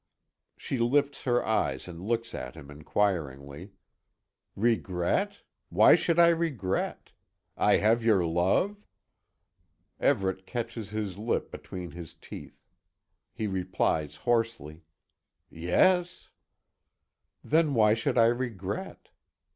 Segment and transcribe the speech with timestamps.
[0.57, 3.73] She lifts her eyes and looks at him inquiringly:
[4.55, 5.43] "Regret?
[5.69, 7.11] Why should I regret?
[7.55, 8.87] I have your love?"
[9.99, 12.65] Everet catches his lip between his teeth.
[13.31, 14.81] He replies hoarsely:
[15.51, 16.29] "Yes."
[17.43, 19.09] "Then why should I regret?"